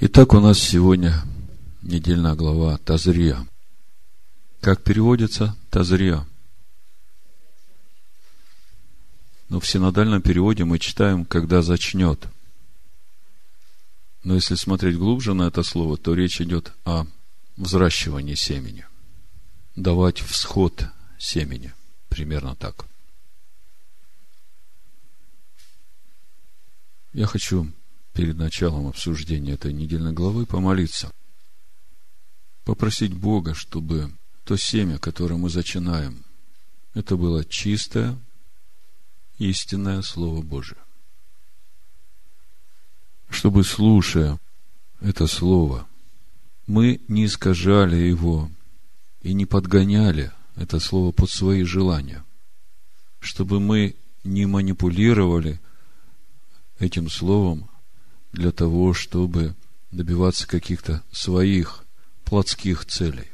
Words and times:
Итак, 0.00 0.32
у 0.32 0.38
нас 0.38 0.60
сегодня 0.60 1.12
недельная 1.82 2.36
глава 2.36 2.78
Тазрия. 2.78 3.44
Как 4.60 4.84
переводится 4.84 5.56
Тазрия? 5.70 6.24
Но 9.48 9.58
в 9.58 9.66
синодальном 9.66 10.22
переводе 10.22 10.64
мы 10.64 10.78
читаем 10.78 11.24
«когда 11.24 11.62
зачнет». 11.62 12.28
Но 14.22 14.36
если 14.36 14.54
смотреть 14.54 14.96
глубже 14.96 15.34
на 15.34 15.48
это 15.48 15.64
слово, 15.64 15.96
то 15.96 16.14
речь 16.14 16.40
идет 16.40 16.72
о 16.84 17.04
взращивании 17.56 18.36
семени. 18.36 18.86
Давать 19.74 20.20
всход 20.20 20.84
семени. 21.18 21.74
Примерно 22.08 22.54
так. 22.54 22.86
Я 27.12 27.26
хочу 27.26 27.72
перед 28.18 28.36
началом 28.36 28.88
обсуждения 28.88 29.52
этой 29.52 29.72
недельной 29.72 30.12
главы 30.12 30.44
помолиться. 30.44 31.12
Попросить 32.64 33.14
Бога, 33.14 33.54
чтобы 33.54 34.10
то 34.42 34.56
семя, 34.56 34.98
которое 34.98 35.36
мы 35.36 35.48
зачинаем, 35.48 36.24
это 36.94 37.16
было 37.16 37.44
чистое, 37.44 38.18
истинное 39.38 40.02
Слово 40.02 40.42
Божие. 40.42 40.80
Чтобы, 43.30 43.62
слушая 43.62 44.40
это 45.00 45.28
Слово, 45.28 45.86
мы 46.66 47.00
не 47.06 47.26
искажали 47.26 47.94
его 47.94 48.50
и 49.22 49.32
не 49.32 49.46
подгоняли 49.46 50.32
это 50.56 50.80
Слово 50.80 51.12
под 51.12 51.30
свои 51.30 51.62
желания. 51.62 52.24
Чтобы 53.20 53.60
мы 53.60 53.94
не 54.24 54.46
манипулировали 54.46 55.60
этим 56.80 57.08
Словом 57.08 57.68
для 58.32 58.52
того, 58.52 58.94
чтобы 58.94 59.54
добиваться 59.90 60.46
каких-то 60.46 61.02
своих 61.10 61.84
плотских 62.24 62.84
целей. 62.84 63.28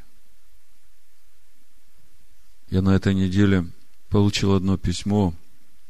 Я 2.71 2.83
на 2.83 2.95
этой 2.95 3.15
неделе 3.15 3.71
получил 4.09 4.55
одно 4.55 4.79
письмо, 4.79 5.35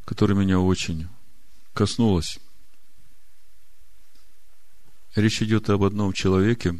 которое 0.05 0.35
меня 0.35 0.61
очень 0.61 1.09
коснулось. 1.73 2.39
Речь 5.15 5.43
идет 5.43 5.71
об 5.71 5.85
одном 5.85 6.13
человеке, 6.13 6.79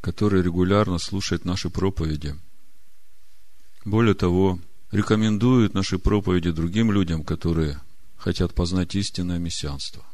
который 0.00 0.42
регулярно 0.42 0.98
слушает 0.98 1.44
наши 1.44 1.70
проповеди. 1.70 2.36
Более 3.84 4.14
того, 4.14 4.58
рекомендует 4.90 5.74
наши 5.74 5.98
проповеди 5.98 6.50
другим 6.50 6.90
людям, 6.90 7.24
которые 7.24 7.80
хотят 8.16 8.54
познать 8.54 8.94
истинное 8.94 9.38
мессианство. 9.38 10.04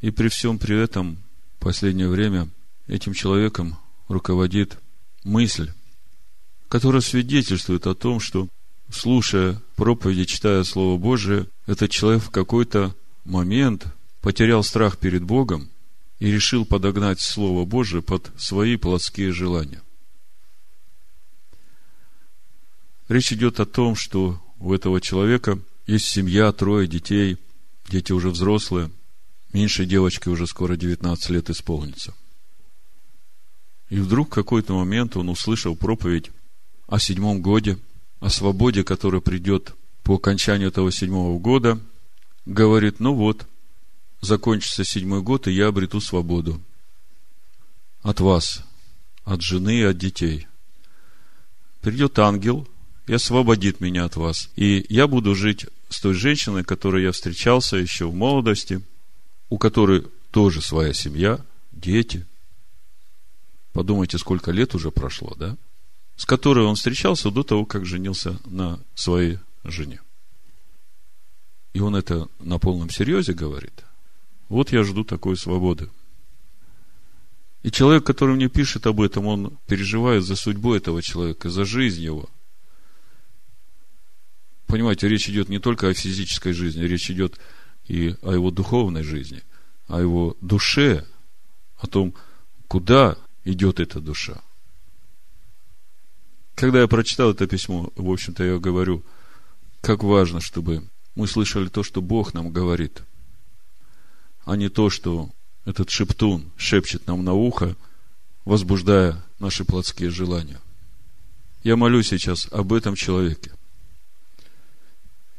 И 0.00 0.10
при 0.10 0.28
всем 0.28 0.58
при 0.58 0.78
этом, 0.78 1.18
в 1.56 1.64
последнее 1.64 2.08
время, 2.08 2.48
этим 2.86 3.14
человеком 3.14 3.78
руководит 4.08 4.78
мысль, 5.24 5.70
которая 6.68 7.00
свидетельствует 7.00 7.86
о 7.86 7.94
том, 7.94 8.20
что, 8.20 8.48
слушая 8.90 9.60
проповеди, 9.76 10.24
читая 10.24 10.62
Слово 10.64 10.98
Божие, 10.98 11.46
этот 11.66 11.90
человек 11.90 12.22
в 12.22 12.30
какой-то 12.30 12.94
момент 13.24 13.86
потерял 14.20 14.62
страх 14.62 14.98
перед 14.98 15.22
Богом 15.22 15.70
и 16.18 16.30
решил 16.30 16.64
подогнать 16.64 17.20
Слово 17.20 17.64
Божие 17.64 18.02
под 18.02 18.30
свои 18.36 18.76
плотские 18.76 19.32
желания. 19.32 19.82
Речь 23.08 23.32
идет 23.32 23.60
о 23.60 23.66
том, 23.66 23.96
что 23.96 24.40
у 24.58 24.72
этого 24.72 25.00
человека 25.00 25.58
есть 25.86 26.06
семья, 26.06 26.52
трое 26.52 26.88
детей, 26.88 27.38
дети 27.88 28.12
уже 28.12 28.30
взрослые– 28.30 28.90
Меньшей 29.54 29.86
девочке 29.86 30.30
уже 30.30 30.48
скоро 30.48 30.74
19 30.74 31.30
лет 31.30 31.48
исполнится. 31.48 32.12
И 33.88 34.00
вдруг 34.00 34.26
в 34.26 34.34
какой-то 34.34 34.74
момент 34.74 35.16
он 35.16 35.28
услышал 35.28 35.76
проповедь 35.76 36.32
о 36.88 36.98
седьмом 36.98 37.40
годе, 37.40 37.78
о 38.18 38.30
свободе, 38.30 38.82
которая 38.82 39.20
придет 39.20 39.74
по 40.02 40.16
окончанию 40.16 40.68
этого 40.68 40.90
седьмого 40.90 41.38
года. 41.38 41.78
Говорит, 42.46 42.98
ну 42.98 43.14
вот, 43.14 43.46
закончится 44.20 44.82
седьмой 44.82 45.22
год, 45.22 45.46
и 45.46 45.52
я 45.52 45.68
обрету 45.68 46.00
свободу. 46.00 46.60
От 48.02 48.18
вас, 48.18 48.64
от 49.22 49.40
жены 49.40 49.78
и 49.78 49.82
от 49.82 49.96
детей. 49.96 50.48
Придет 51.80 52.18
ангел 52.18 52.66
и 53.06 53.12
освободит 53.12 53.78
меня 53.78 54.06
от 54.06 54.16
вас. 54.16 54.50
И 54.56 54.84
я 54.88 55.06
буду 55.06 55.36
жить 55.36 55.66
с 55.90 56.00
той 56.00 56.14
женщиной, 56.14 56.64
которой 56.64 57.04
я 57.04 57.12
встречался 57.12 57.76
еще 57.76 58.08
в 58.08 58.14
молодости– 58.16 58.82
у 59.48 59.58
которой 59.58 60.06
тоже 60.30 60.60
своя 60.60 60.92
семья, 60.92 61.40
дети. 61.72 62.26
Подумайте, 63.72 64.18
сколько 64.18 64.50
лет 64.50 64.74
уже 64.74 64.90
прошло, 64.90 65.34
да? 65.36 65.56
С 66.16 66.24
которой 66.24 66.64
он 66.64 66.76
встречался 66.76 67.30
до 67.30 67.42
того, 67.42 67.66
как 67.66 67.86
женился 67.86 68.38
на 68.44 68.80
своей 68.94 69.38
жене. 69.64 70.00
И 71.72 71.80
он 71.80 71.96
это 71.96 72.28
на 72.38 72.58
полном 72.58 72.88
серьезе 72.88 73.32
говорит. 73.32 73.84
Вот 74.48 74.72
я 74.72 74.84
жду 74.84 75.04
такой 75.04 75.36
свободы. 75.36 75.90
И 77.64 77.70
человек, 77.70 78.04
который 78.04 78.36
мне 78.36 78.48
пишет 78.48 78.86
об 78.86 79.00
этом, 79.00 79.26
он 79.26 79.58
переживает 79.66 80.22
за 80.22 80.36
судьбу 80.36 80.74
этого 80.74 81.02
человека, 81.02 81.48
за 81.48 81.64
жизнь 81.64 82.02
его. 82.02 82.28
Понимаете, 84.66 85.08
речь 85.08 85.28
идет 85.28 85.48
не 85.48 85.58
только 85.58 85.88
о 85.88 85.94
физической 85.94 86.52
жизни, 86.52 86.82
речь 86.82 87.10
идет 87.10 87.38
и 87.86 88.16
о 88.22 88.32
его 88.32 88.50
духовной 88.50 89.02
жизни, 89.02 89.42
о 89.86 90.00
его 90.00 90.36
душе, 90.40 91.04
о 91.78 91.86
том, 91.86 92.14
куда 92.68 93.16
идет 93.44 93.80
эта 93.80 94.00
душа. 94.00 94.40
Когда 96.54 96.80
я 96.80 96.88
прочитал 96.88 97.30
это 97.30 97.46
письмо, 97.46 97.90
в 97.96 98.10
общем-то, 98.10 98.44
я 98.44 98.58
говорю, 98.58 99.02
как 99.80 100.02
важно, 100.02 100.40
чтобы 100.40 100.84
мы 101.14 101.26
слышали 101.26 101.68
то, 101.68 101.82
что 101.82 102.00
Бог 102.00 102.32
нам 102.32 102.50
говорит, 102.50 103.02
а 104.44 104.56
не 104.56 104.68
то, 104.68 104.88
что 104.88 105.30
этот 105.64 105.90
шептун 105.90 106.50
шепчет 106.56 107.06
нам 107.06 107.24
на 107.24 107.32
ухо, 107.32 107.76
возбуждая 108.44 109.22
наши 109.38 109.64
плотские 109.64 110.10
желания. 110.10 110.60
Я 111.62 111.76
молю 111.76 112.02
сейчас 112.02 112.46
об 112.50 112.72
этом 112.72 112.94
человеке 112.94 113.52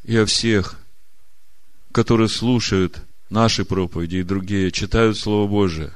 и 0.04 0.16
о 0.18 0.26
всех 0.26 0.80
которые 1.96 2.28
слушают 2.28 3.02
наши 3.30 3.64
проповеди 3.64 4.18
и 4.18 4.24
другие, 4.24 4.74
читают 4.74 5.18
Слово 5.18 5.48
Божие, 5.48 5.94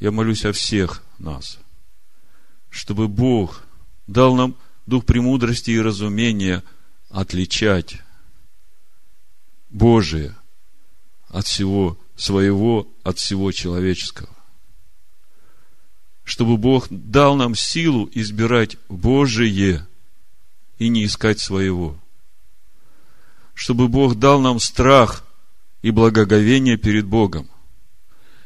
я 0.00 0.10
молюсь 0.10 0.44
о 0.44 0.50
всех 0.50 1.04
нас, 1.20 1.60
чтобы 2.70 3.06
Бог 3.06 3.62
дал 4.08 4.34
нам 4.34 4.56
дух 4.86 5.04
премудрости 5.04 5.70
и 5.70 5.80
разумения 5.80 6.64
отличать 7.08 7.98
Божие 9.70 10.34
от 11.28 11.46
всего 11.46 11.96
своего, 12.16 12.88
от 13.04 13.18
всего 13.18 13.52
человеческого. 13.52 14.34
Чтобы 16.24 16.56
Бог 16.56 16.88
дал 16.90 17.36
нам 17.36 17.54
силу 17.54 18.10
избирать 18.12 18.76
Божие 18.88 19.86
и 20.80 20.88
не 20.88 21.04
искать 21.04 21.38
своего– 21.38 21.96
чтобы 23.56 23.88
Бог 23.88 24.16
дал 24.16 24.38
нам 24.42 24.60
страх 24.60 25.24
и 25.80 25.90
благоговение 25.90 26.76
перед 26.76 27.06
Богом. 27.06 27.48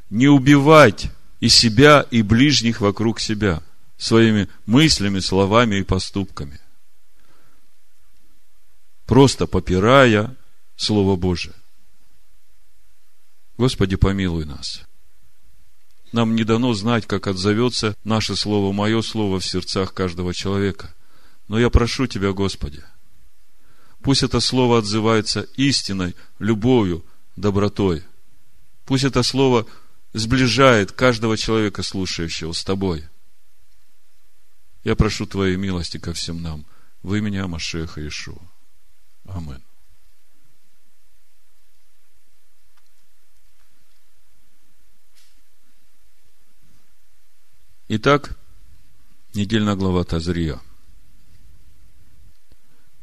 Не 0.09 0.28
убивать 0.28 1.10
и 1.41 1.48
себя, 1.48 2.06
и 2.12 2.22
ближних 2.22 2.81
вокруг 2.81 3.19
себя 3.19 3.60
своими 3.98 4.48
мыслями, 4.66 5.19
словами 5.19 5.81
и 5.81 5.82
поступками. 5.82 6.60
Просто 9.04 9.48
попирая 9.48 10.37
Слово 10.76 11.16
Божие. 11.16 11.54
Господи, 13.59 13.97
помилуй 13.97 14.45
нас. 14.47 14.83
Нам 16.13 16.36
не 16.36 16.45
дано 16.45 16.72
знать, 16.72 17.06
как 17.06 17.27
отзовется 17.27 17.97
наше 18.04 18.36
Слово, 18.36 18.72
мое 18.72 19.03
Слово 19.03 19.41
в 19.41 19.45
сердцах 19.45 19.92
каждого 19.92 20.33
человека. 20.33 20.95
Но 21.48 21.59
я 21.59 21.68
прошу 21.68 22.06
Тебя, 22.06 22.30
Господи, 22.30 22.84
Пусть 24.03 24.23
это 24.23 24.41
слово 24.41 24.79
отзывается 24.79 25.43
истиной, 25.57 26.17
любовью, 26.39 27.05
добротой. 27.37 28.03
Пусть 28.87 29.05
это 29.05 29.23
слово 29.23 29.67
сближает 30.13 30.93
каждого 30.93 31.37
человека, 31.37 31.83
слушающего 31.83 32.53
с 32.53 32.65
тобой. 32.65 33.07
Я 34.85 34.97
прошу 34.97 35.27
Твоей 35.27 35.57
милости 35.57 35.99
ко 35.99 36.15
всем 36.15 36.43
нам. 36.43 36.65
Вы 37.03 37.19
имени 37.19 37.37
Амашеха 37.37 38.07
Ишуа. 38.07 38.41
Амин. 39.27 39.63
Итак, 47.89 48.39
недельная 49.35 49.75
глава 49.75 50.05
Тазрия– 50.05 50.61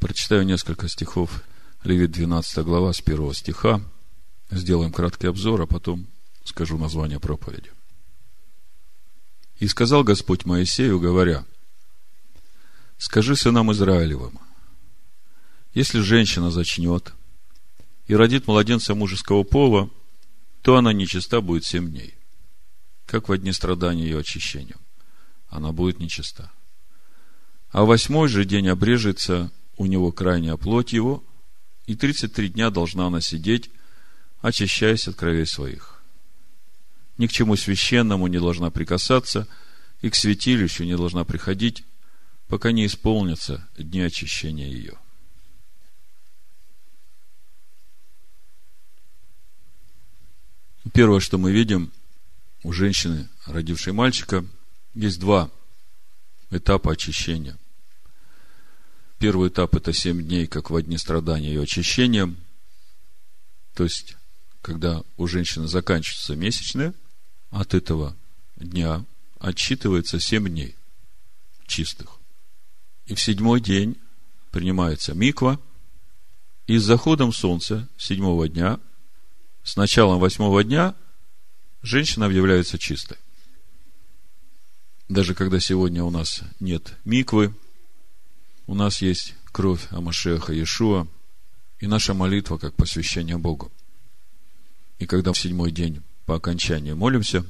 Прочитаю 0.07 0.45
несколько 0.45 0.87
стихов. 0.87 1.43
Левит 1.83 2.11
12 2.11 2.59
глава 2.59 2.93
с 2.93 3.01
первого 3.01 3.33
стиха. 3.35 3.81
Сделаем 4.49 4.93
краткий 4.93 5.27
обзор, 5.27 5.63
а 5.63 5.67
потом 5.67 6.07
скажу 6.45 6.77
название 6.77 7.19
проповеди. 7.19 7.73
И 9.59 9.67
сказал 9.67 10.05
Господь 10.05 10.45
Моисею, 10.45 11.01
говоря, 11.01 11.43
скажи 12.97 13.35
сынам 13.35 13.73
Израилевым, 13.73 14.39
если 15.73 15.99
женщина 15.99 16.51
зачнет 16.51 17.11
и 18.05 18.15
родит 18.15 18.47
младенца 18.47 18.95
мужеского 18.95 19.43
пола, 19.43 19.89
то 20.61 20.77
она 20.77 20.93
нечиста 20.93 21.41
будет 21.41 21.65
семь 21.65 21.91
дней, 21.91 22.15
как 23.05 23.27
в 23.27 23.33
одни 23.33 23.51
страдания 23.51 24.05
ее 24.05 24.19
очищением. 24.19 24.79
Она 25.49 25.73
будет 25.73 25.99
нечиста. 25.99 26.49
А 27.71 27.83
восьмой 27.83 28.29
же 28.29 28.45
день 28.45 28.69
обрежется 28.69 29.51
у 29.77 29.85
него 29.85 30.11
крайняя 30.11 30.57
плоть 30.57 30.93
его, 30.93 31.23
и 31.85 31.95
тридцать 31.95 32.33
три 32.33 32.49
дня 32.49 32.69
должна 32.69 33.07
она 33.07 33.21
сидеть, 33.21 33.69
очищаясь 34.41 35.07
от 35.07 35.15
кровей 35.15 35.45
своих. 35.45 36.01
Ни 37.17 37.27
к 37.27 37.31
чему 37.31 37.55
священному 37.55 38.27
не 38.27 38.39
должна 38.39 38.69
прикасаться, 38.69 39.47
и 40.01 40.09
к 40.09 40.15
святилищу 40.15 40.83
не 40.83 40.95
должна 40.95 41.23
приходить, 41.23 41.83
пока 42.47 42.71
не 42.71 42.85
исполнятся 42.85 43.67
дни 43.77 44.01
очищения 44.01 44.67
ее. 44.67 44.97
Первое, 50.93 51.19
что 51.19 51.37
мы 51.37 51.51
видим 51.51 51.91
у 52.63 52.71
женщины, 52.71 53.27
родившей 53.45 53.93
мальчика, 53.93 54.45
есть 54.93 55.19
два 55.19 55.49
этапа 56.49 56.93
очищения. 56.93 57.57
Первый 59.19 59.49
этап– 59.49 59.75
это 59.75 59.93
семь 59.93 60.23
дней, 60.23 60.45
как 60.45 60.69
в 60.69 60.75
одни 60.75 60.97
страдания 60.97 61.53
и 61.53 61.57
очищения. 61.57 62.33
То 63.73 63.83
есть, 63.83 64.15
когда 64.61 65.03
у 65.17 65.27
женщины 65.27 65.67
заканчиваются 65.67 66.35
месячные, 66.35 66.93
от 67.49 67.73
этого 67.73 68.15
дня 68.57 69.03
отсчитывается 69.39 70.19
семь 70.19 70.47
дней 70.49 70.75
чистых. 71.65 72.17
И 73.07 73.15
в 73.15 73.21
седьмой 73.21 73.59
день 73.59 73.97
принимается 74.51 75.13
миква, 75.13 75.59
и 76.67 76.77
с 76.77 76.83
заходом 76.83 77.31
солнца 77.31 77.87
седьмого 77.97 78.47
дня, 78.47 78.79
с 79.63 79.77
началом 79.77 80.19
восьмого 80.19 80.63
дня, 80.63 80.95
женщина 81.81 82.25
объявляется 82.25 82.77
чистой. 82.77 83.17
Даже 85.09 85.33
когда 85.33 85.59
сегодня 85.59 86.03
у 86.03 86.09
нас 86.09 86.41
нет 86.59 86.97
миквы, 87.05 87.53
у 88.67 88.75
нас 88.75 89.01
есть 89.01 89.33
кровь 89.51 89.87
Амашеха 89.91 90.53
Иешуа 90.53 91.07
и 91.79 91.87
наша 91.87 92.13
молитва 92.13 92.57
как 92.57 92.75
посвящение 92.75 93.37
Богу. 93.37 93.71
И 94.99 95.05
когда 95.05 95.31
в 95.33 95.37
седьмой 95.37 95.71
день 95.71 96.03
по 96.25 96.35
окончании 96.35 96.93
молимся, 96.93 97.45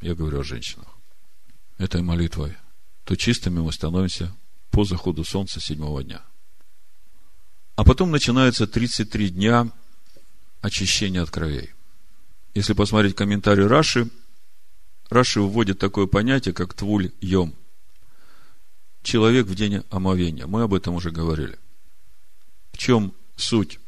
я 0.00 0.14
говорю 0.14 0.40
о 0.40 0.44
женщинах, 0.44 0.86
этой 1.78 2.02
молитвой, 2.02 2.56
то 3.04 3.16
чистыми 3.16 3.60
мы 3.60 3.72
становимся 3.72 4.34
по 4.70 4.84
заходу 4.84 5.24
солнца 5.24 5.60
седьмого 5.60 6.02
дня. 6.04 6.22
А 7.74 7.84
потом 7.84 8.10
начинается 8.10 8.66
33 8.66 9.30
дня 9.30 9.70
очищения 10.60 11.22
от 11.22 11.30
кровей. 11.30 11.70
Если 12.54 12.74
посмотреть 12.74 13.16
комментарий 13.16 13.66
Раши, 13.66 14.08
Раши 15.08 15.40
вводит 15.40 15.78
такое 15.78 16.06
понятие, 16.06 16.54
как 16.54 16.74
твуль-йом. 16.74 17.54
Человек 19.02 19.46
в 19.46 19.54
день 19.54 19.82
омовения. 19.90 20.46
Мы 20.46 20.62
об 20.62 20.74
этом 20.74 20.94
уже 20.94 21.10
говорили. 21.10 21.58
В 22.72 22.78
чем 22.78 23.14
суть 23.36 23.80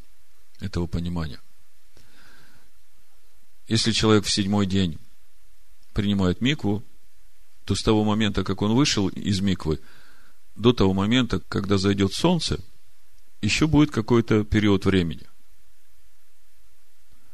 этого 0.60 0.86
понимания? 0.86 1.40
Если 3.68 3.92
человек 3.92 4.24
в 4.24 4.30
седьмой 4.30 4.66
день 4.66 4.98
принимает 5.92 6.40
микву, 6.40 6.82
то 7.64 7.74
с 7.74 7.82
того 7.82 8.04
момента, 8.04 8.44
как 8.44 8.60
он 8.62 8.74
вышел 8.74 9.08
из 9.08 9.40
миквы, 9.40 9.80
до 10.54 10.72
того 10.72 10.92
момента, 10.92 11.40
когда 11.40 11.78
зайдет 11.78 12.12
солнце, 12.12 12.60
еще 13.40 13.66
будет 13.66 13.90
какой-то 13.90 14.44
период 14.44 14.84
времени. 14.84 15.26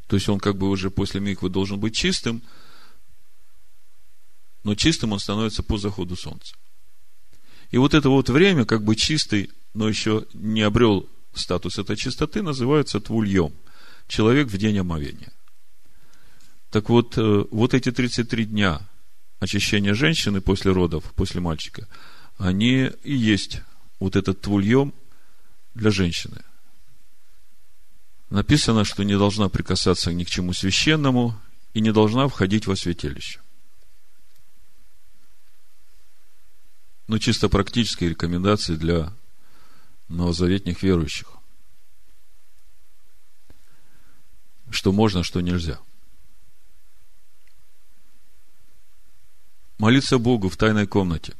То 0.06 0.16
есть 0.16 0.28
он 0.28 0.38
как 0.38 0.56
бы 0.56 0.68
уже 0.68 0.90
после 0.90 1.20
миквы 1.20 1.48
должен 1.48 1.80
быть 1.80 1.94
чистым– 1.94 2.42
но 4.62 4.74
чистым 4.74 5.12
он 5.12 5.18
становится 5.18 5.62
по 5.62 5.78
заходу 5.78 6.16
солнца. 6.16 6.54
И 7.70 7.78
вот 7.78 7.94
это 7.94 8.08
вот 8.08 8.28
время, 8.28 8.64
как 8.64 8.82
бы 8.82 8.96
чистый, 8.96 9.50
но 9.74 9.88
еще 9.88 10.26
не 10.34 10.62
обрел 10.62 11.08
статус 11.32 11.78
этой 11.78 11.96
чистоты, 11.96 12.42
называется 12.42 13.00
твульем. 13.00 13.52
Человек 14.08 14.48
в 14.48 14.58
день 14.58 14.78
омовения. 14.78 15.32
Так 16.70 16.88
вот, 16.88 17.16
э, 17.16 17.44
вот 17.50 17.74
эти 17.74 17.92
33 17.92 18.46
дня 18.46 18.80
очищения 19.38 19.94
женщины 19.94 20.40
после 20.40 20.72
родов, 20.72 21.04
после 21.14 21.40
мальчика, 21.40 21.86
они 22.38 22.90
и 23.04 23.14
есть 23.14 23.60
вот 24.00 24.16
этот 24.16 24.40
твульем 24.40 24.92
для 25.74 25.90
женщины. 25.90 26.42
Написано, 28.30 28.84
что 28.84 29.02
не 29.02 29.16
должна 29.16 29.48
прикасаться 29.48 30.12
ни 30.12 30.24
к 30.24 30.30
чему 30.30 30.52
священному 30.52 31.38
и 31.74 31.80
не 31.80 31.92
должна 31.92 32.28
входить 32.28 32.66
во 32.66 32.76
святилище. 32.76 33.40
Ну, 37.10 37.18
чисто 37.18 37.48
практические 37.48 38.10
рекомендации 38.10 38.76
для 38.76 39.12
новозаветних 40.06 40.80
верующих. 40.84 41.26
Что 44.70 44.92
можно, 44.92 45.24
что 45.24 45.40
нельзя. 45.40 45.80
Молиться 49.78 50.18
Богу 50.18 50.48
в 50.48 50.56
тайной 50.56 50.86
комнате 50.86 51.34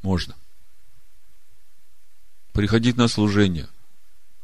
можно. 0.00 0.34
Приходить 2.54 2.96
на 2.96 3.08
служение 3.08 3.68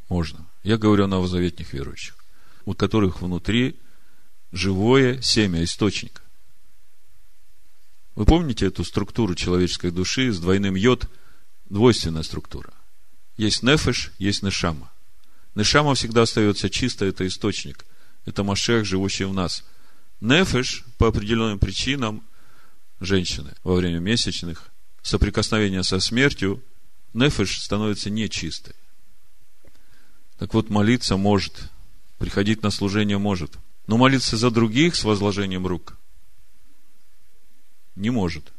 можно. 0.07 0.45
Я 0.61 0.77
говорю 0.77 1.05
о 1.05 1.07
новозаветних 1.07 1.73
верующих, 1.73 2.15
у 2.65 2.75
которых 2.75 3.23
внутри 3.23 3.75
живое 4.51 5.19
семя, 5.19 5.63
источник. 5.63 6.22
Вы 8.15 8.25
помните 8.25 8.67
эту 8.67 8.83
структуру 8.83 9.33
человеческой 9.33 9.91
души 9.91 10.31
с 10.31 10.39
двойным 10.39 10.75
йод? 10.75 11.09
Двойственная 11.69 12.23
структура. 12.23 12.73
Есть 13.37 13.63
нефеш, 13.63 14.11
есть 14.19 14.43
нешама. 14.43 14.91
Нешама 15.55 15.95
всегда 15.95 16.23
остается 16.23 16.69
чисто, 16.69 17.05
это 17.05 17.25
источник. 17.25 17.85
Это 18.25 18.43
Машех, 18.43 18.85
живущий 18.85 19.23
в 19.23 19.33
нас. 19.33 19.63
Нефеш, 20.21 20.83
по 20.97 21.07
определенным 21.07 21.57
причинам, 21.57 22.23
женщины 22.99 23.53
во 23.63 23.75
время 23.75 23.99
месячных, 23.99 24.71
соприкосновения 25.01 25.83
со 25.83 25.99
смертью, 25.99 26.63
нефеш 27.13 27.61
становится 27.61 28.09
нечистой. 28.09 28.75
Так 30.37 30.53
вот, 30.53 30.69
молиться 30.69 31.17
может, 31.17 31.69
приходить 32.19 32.61
на 32.61 32.69
служение 32.69 33.17
может. 33.17 33.57
Но 33.87 33.97
молиться 33.97 34.37
за 34.37 34.51
других 34.51 34.95
с 34.95 35.03
возложением 35.03 35.65
рук 35.67 35.97
не 37.95 38.09
может. 38.09 38.53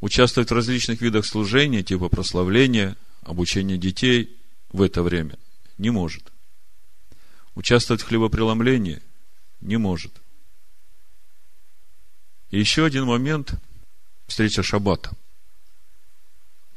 Участвовать 0.00 0.50
в 0.50 0.54
различных 0.54 1.00
видах 1.00 1.24
служения, 1.26 1.82
типа 1.82 2.08
прославления, 2.08 2.96
обучения 3.22 3.76
детей 3.76 4.36
в 4.70 4.82
это 4.82 5.02
время 5.02 5.38
не 5.78 5.90
может. 5.90 6.32
Участвовать 7.54 8.02
в 8.02 8.06
хлебопреломлении 8.06 9.02
не 9.60 9.76
может. 9.76 10.12
И 12.50 12.58
еще 12.58 12.84
один 12.84 13.04
момент– 13.04 13.54
встреча 14.26 14.62
шаббата. 14.62 15.14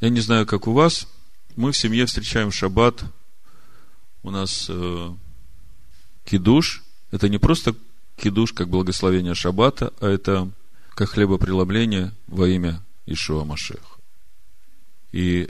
Я 0.01 0.10
не 0.10 0.19
знаю, 0.19 0.45
как 0.45 0.67
у 0.67 0.74
вас, 0.74 1.07
мы 1.55 1.72
в 1.72 1.77
семье 1.77 2.05
встречаем 2.05 2.51
шаббат. 2.51 3.03
У 4.24 4.31
нас 4.31 4.67
э, 4.69 5.13
кидуш. 6.25 6.84
Это 7.12 7.29
не 7.29 7.38
просто 7.38 7.75
кидуш 8.17 8.53
как 8.53 8.69
благословение 8.69 9.36
шаббата, 9.36 9.93
а 10.00 10.07
это 10.07 10.50
как 10.95 11.10
хлебопреломление 11.10 12.13
во 12.27 12.48
имя 12.48 12.81
Ишуа 13.05 13.43
Машех. 13.43 14.00
И 15.12 15.50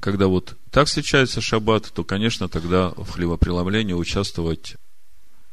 когда 0.00 0.26
вот 0.26 0.56
так 0.70 0.88
встречается 0.88 1.40
шаббат, 1.40 1.90
то, 1.92 2.04
конечно, 2.04 2.48
тогда 2.48 2.90
в 2.90 3.10
хлебопреломлении 3.10 3.92
участвовать 3.94 4.76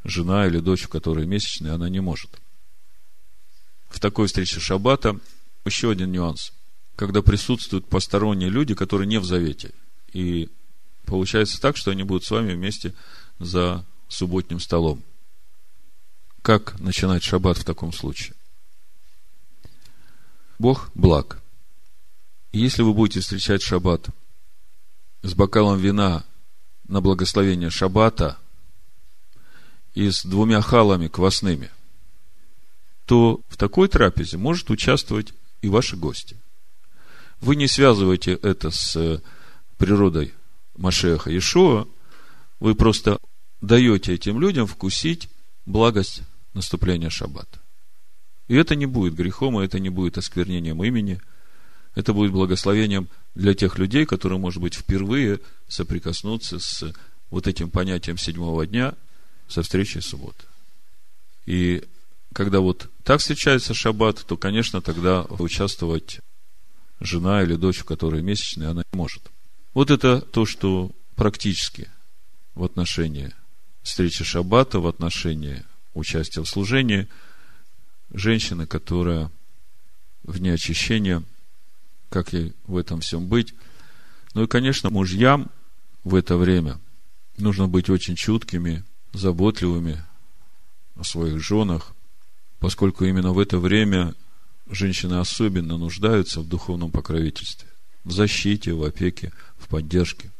жена 0.04 0.46
или 0.46 0.58
дочь, 0.58 0.86
у 0.86 0.88
которой 0.88 1.26
месячные, 1.26 1.72
она 1.72 1.88
не 1.88 2.00
может. 2.00 2.30
В 3.88 4.00
такой 4.00 4.26
встрече 4.26 4.60
шаббата 4.60 5.18
еще 5.64 5.90
один 5.90 6.12
нюанс. 6.12 6.52
Когда 6.96 7.22
присутствуют 7.22 7.88
посторонние 7.88 8.50
люди, 8.50 8.74
которые 8.74 9.06
не 9.08 9.18
в 9.18 9.24
завете. 9.24 9.72
И 10.12 10.50
получается 11.06 11.60
так, 11.60 11.76
что 11.76 11.90
они 11.90 12.02
будут 12.02 12.24
с 12.24 12.30
вами 12.30 12.52
вместе 12.52 12.92
за 13.38 13.84
субботним 14.08 14.60
столом. 14.60 15.02
Как 16.44 16.78
начинать 16.78 17.22
шаббат 17.22 17.56
в 17.56 17.64
таком 17.64 17.90
случае? 17.90 18.36
Бог 20.58 20.90
благ. 20.94 21.40
И 22.52 22.58
если 22.58 22.82
вы 22.82 22.92
будете 22.92 23.20
встречать 23.20 23.62
шаббат 23.62 24.08
с 25.22 25.32
бокалом 25.32 25.78
вина 25.78 26.22
на 26.86 27.00
благословение 27.00 27.70
шаббата 27.70 28.36
и 29.94 30.10
с 30.10 30.22
двумя 30.22 30.60
халами 30.60 31.08
квасными, 31.08 31.70
то 33.06 33.40
в 33.48 33.56
такой 33.56 33.88
трапезе 33.88 34.36
может 34.36 34.68
участвовать 34.68 35.32
и 35.62 35.70
ваши 35.70 35.96
гости. 35.96 36.36
Вы 37.40 37.56
не 37.56 37.68
связываете 37.68 38.34
это 38.34 38.70
с 38.70 38.94
э, 38.96 39.22
природой 39.78 40.34
Машеха 40.76 41.34
Ишуа, 41.34 41.88
вы 42.60 42.74
просто 42.74 43.18
даете 43.62 44.12
этим 44.12 44.38
людям 44.38 44.66
вкусить 44.66 45.30
благость 45.64 46.20
наступления 46.54 47.10
шаббата. 47.10 47.60
И 48.48 48.54
это 48.54 48.74
не 48.74 48.86
будет 48.86 49.14
грехом, 49.14 49.60
и 49.60 49.64
это 49.64 49.78
не 49.78 49.90
будет 49.90 50.18
осквернением 50.18 50.82
имени. 50.84 51.20
Это 51.94 52.12
будет 52.12 52.32
благословением 52.32 53.08
для 53.34 53.54
тех 53.54 53.78
людей, 53.78 54.04
которые, 54.04 54.38
может 54.38 54.60
быть, 54.60 54.74
впервые 54.74 55.40
соприкоснутся 55.68 56.58
с 56.58 56.92
вот 57.30 57.46
этим 57.46 57.70
понятием 57.70 58.18
седьмого 58.18 58.66
дня 58.66 58.94
со 59.48 59.62
встречей 59.62 60.02
субботы. 60.02 60.44
И 61.46 61.84
когда 62.32 62.60
вот 62.60 62.90
так 63.04 63.20
встречается 63.20 63.74
шаббат, 63.74 64.24
то, 64.26 64.36
конечно, 64.36 64.80
тогда 64.80 65.22
участвовать 65.22 66.20
жена 67.00 67.42
или 67.42 67.54
дочь, 67.54 67.82
у 67.82 67.84
которой 67.84 68.22
месячные, 68.22 68.70
она 68.70 68.82
не 68.92 68.96
может. 68.96 69.22
Вот 69.72 69.90
это 69.90 70.20
то, 70.20 70.46
что 70.46 70.90
практически 71.16 71.88
в 72.54 72.64
отношении 72.64 73.32
встречи 73.82 74.24
шаббата, 74.24 74.80
в 74.80 74.86
отношении 74.86 75.64
участия 75.94 76.42
в 76.42 76.48
служении 76.48 77.08
женщины, 78.12 78.66
которая 78.66 79.30
вне 80.22 80.52
очищения, 80.54 81.22
как 82.10 82.32
ей 82.32 82.54
в 82.66 82.76
этом 82.76 83.00
всем 83.00 83.26
быть. 83.26 83.54
Ну 84.34 84.44
и, 84.44 84.46
конечно, 84.46 84.90
мужьям 84.90 85.50
в 86.02 86.14
это 86.14 86.36
время 86.36 86.78
нужно 87.38 87.68
быть 87.68 87.88
очень 87.88 88.16
чуткими, 88.16 88.84
заботливыми 89.12 90.02
о 90.96 91.04
своих 91.04 91.40
женах, 91.40 91.92
поскольку 92.58 93.04
именно 93.04 93.32
в 93.32 93.38
это 93.38 93.58
время 93.58 94.14
женщины 94.68 95.14
особенно 95.14 95.76
нуждаются 95.76 96.40
в 96.40 96.48
духовном 96.48 96.90
покровительстве, 96.90 97.68
в 98.04 98.12
защите, 98.12 98.72
в 98.72 98.82
опеке, 98.82 99.32
в 99.58 99.68
поддержке. 99.68 100.30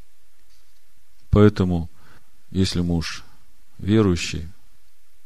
Поэтому, 1.31 1.91
если 2.51 2.81
муж 2.81 3.25
верующий, 3.79 4.49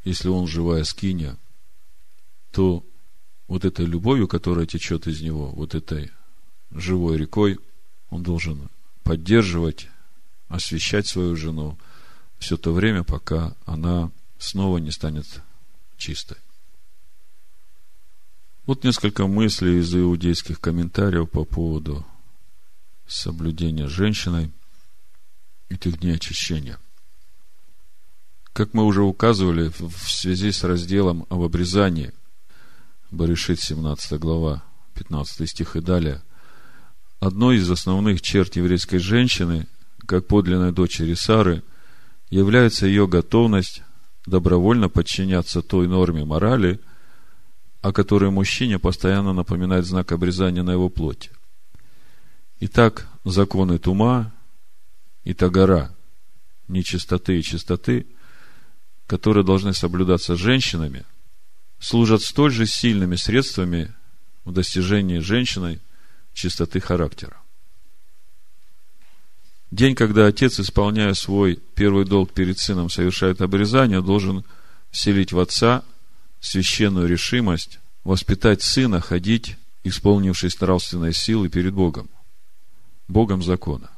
если 0.04 0.28
он 0.28 0.46
живая 0.46 0.84
скиния, 0.84 1.36
то 2.50 2.84
вот 3.46 3.64
этой 3.64 3.86
любовью, 3.86 4.28
которая 4.28 4.66
течет 4.66 5.06
из 5.06 5.20
него, 5.20 5.50
вот 5.50 5.74
этой 5.74 6.10
живой 6.70 7.16
рекой, 7.16 7.58
он 8.10 8.22
должен 8.22 8.68
поддерживать, 9.02 9.88
освещать 10.48 11.06
свою 11.06 11.36
жену 11.36 11.78
все 12.38 12.56
то 12.56 12.72
время, 12.72 13.04
пока 13.04 13.56
она 13.64 14.10
снова 14.38 14.78
не 14.78 14.90
станет 14.90 15.26
чистой. 15.96 16.36
Вот 18.66 18.84
несколько 18.84 19.26
мыслей 19.26 19.78
из 19.78 19.94
иудейских 19.94 20.60
комментариев 20.60 21.30
по 21.30 21.44
поводу 21.44 22.06
соблюдения 23.06 23.88
женщиной 23.88 24.52
этих 25.70 25.98
дней 26.00 26.16
очищения. 26.16 26.78
Как 28.58 28.74
мы 28.74 28.82
уже 28.86 29.02
указывали 29.02 29.68
в 29.68 30.10
связи 30.10 30.50
с 30.50 30.64
разделом 30.64 31.26
об 31.28 31.42
обрезании, 31.42 32.12
Баришит, 33.12 33.60
17 33.60 34.18
глава, 34.18 34.64
15 34.94 35.48
стих 35.48 35.76
и 35.76 35.80
далее, 35.80 36.22
одной 37.20 37.58
из 37.58 37.70
основных 37.70 38.20
черт 38.20 38.56
еврейской 38.56 38.98
женщины, 38.98 39.68
как 40.06 40.26
подлинной 40.26 40.72
дочери 40.72 41.14
Сары, 41.14 41.62
является 42.30 42.88
ее 42.88 43.06
готовность 43.06 43.82
добровольно 44.26 44.88
подчиняться 44.88 45.62
той 45.62 45.86
норме 45.86 46.24
морали, 46.24 46.80
о 47.80 47.92
которой 47.92 48.32
мужчине 48.32 48.80
постоянно 48.80 49.32
напоминает 49.32 49.86
знак 49.86 50.10
обрезания 50.10 50.64
на 50.64 50.72
его 50.72 50.88
плоти. 50.88 51.30
Итак, 52.58 53.06
законы 53.22 53.78
тума 53.78 54.34
и 55.22 55.32
тагара, 55.32 55.94
нечистоты 56.66 57.38
и 57.38 57.42
чистоты, 57.44 58.08
которые 59.08 59.42
должны 59.42 59.72
соблюдаться 59.72 60.36
женщинами, 60.36 61.04
служат 61.80 62.22
столь 62.22 62.52
же 62.52 62.66
сильными 62.66 63.16
средствами 63.16 63.92
в 64.44 64.52
достижении 64.52 65.18
женщиной 65.18 65.80
чистоты 66.34 66.78
характера. 66.78 67.36
День, 69.70 69.94
когда 69.94 70.26
отец, 70.26 70.60
исполняя 70.60 71.14
свой 71.14 71.58
первый 71.74 72.04
долг 72.04 72.32
перед 72.32 72.58
сыном, 72.58 72.90
совершает 72.90 73.40
обрезание, 73.40 74.02
должен 74.02 74.44
вселить 74.90 75.32
в 75.32 75.38
отца 75.38 75.82
священную 76.40 77.08
решимость 77.08 77.80
воспитать 78.04 78.62
сына 78.62 79.00
ходить, 79.00 79.56
исполнившись 79.84 80.60
нравственной 80.60 81.14
силы 81.14 81.48
перед 81.48 81.72
Богом, 81.72 82.10
Богом 83.08 83.42
закона. 83.42 83.90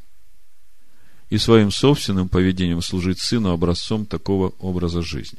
И 1.30 1.38
своим 1.38 1.70
собственным 1.70 2.28
поведением 2.28 2.82
служить 2.82 3.20
сыну 3.20 3.50
образцом 3.50 4.04
такого 4.04 4.52
образа 4.58 5.00
жизни. 5.00 5.38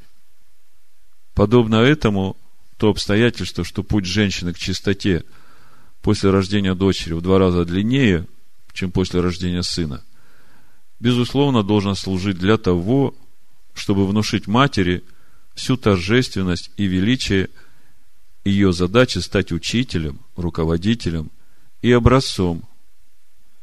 Подобно 1.33 1.75
этому, 1.75 2.37
то 2.77 2.89
обстоятельство, 2.89 3.63
что 3.63 3.83
путь 3.83 4.05
женщины 4.05 4.53
к 4.53 4.57
чистоте 4.57 5.23
после 6.01 6.31
рождения 6.31 6.73
дочери 6.73 7.13
в 7.13 7.21
два 7.21 7.39
раза 7.39 7.65
длиннее, 7.65 8.25
чем 8.73 8.91
после 8.91 9.19
рождения 9.19 9.63
сына– 9.63 10.03
безусловно, 11.01 11.63
должен 11.63 11.95
служить 11.95 12.37
для 12.37 12.57
того, 12.57 13.13
чтобы 13.73 14.07
внушить 14.07 14.47
матери 14.47 15.03
всю 15.55 15.75
торжественность 15.75 16.71
и 16.77 16.85
величие 16.85 17.49
ее 18.45 18.71
задачи 18.71 19.17
стать 19.17 19.51
учителем, 19.51 20.19
руководителем 20.35 21.31
и 21.81 21.91
образцом 21.91 22.63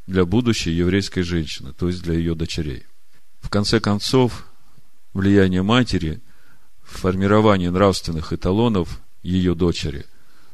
для 0.09 0.25
будущей 0.25 0.71
еврейской 0.71 1.21
женщины, 1.21 1.75
то 1.75 1.87
есть 1.87 2.03
для 2.03 2.15
ее 2.15 2.35
дочерей. 2.35 2.85
В 3.41 3.51
конце 3.51 3.79
концов, 3.79 4.47
влияние 5.13 5.63
матери 5.63 6.21
в 6.83 7.01
формировании 7.01 7.69
нравственных 7.69 8.33
эталонов 8.33 9.01
ее 9.23 9.55
дочери 9.55 10.07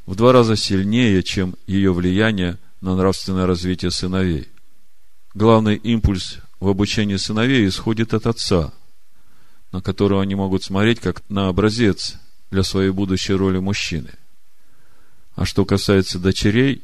в 0.06 0.16
два 0.16 0.32
раза 0.32 0.56
сильнее, 0.56 1.22
чем 1.22 1.54
ее 1.68 1.92
влияние 1.92 2.58
на 2.80 2.96
нравственное 2.96 3.46
развитие 3.46 3.92
сыновей. 3.92 4.48
Главный 5.34 5.76
импульс 5.76 6.38
в 6.58 6.68
обучении 6.68 7.16
сыновей 7.16 7.68
исходит 7.68 8.12
от 8.12 8.26
отца, 8.26 8.72
на 9.70 9.80
которого 9.80 10.20
они 10.20 10.34
могут 10.34 10.64
смотреть 10.64 10.98
как 10.98 11.22
на 11.28 11.46
образец 11.46 12.16
для 12.50 12.64
своей 12.64 12.90
будущей 12.90 13.34
роли 13.34 13.58
мужчины. 13.58 14.10
А 15.36 15.44
что 15.44 15.64
касается 15.64 16.18
дочерей, 16.18 16.82